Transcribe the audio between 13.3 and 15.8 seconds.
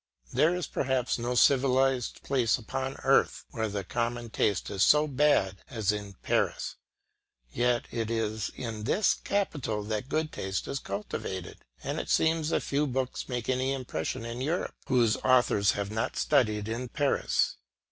any impression in Europe whose authors